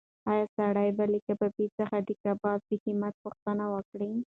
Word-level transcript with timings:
ایا 0.31 0.45
سړی 0.57 0.89
به 0.97 1.03
له 1.11 1.19
کبابي 1.27 1.65
څخه 1.77 1.97
د 2.07 2.09
کباب 2.23 2.59
د 2.69 2.71
قیمت 2.83 3.13
پوښتنه 3.23 3.65
وکړي؟ 3.73 4.11